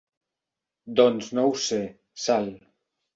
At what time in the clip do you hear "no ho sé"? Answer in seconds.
1.39-1.79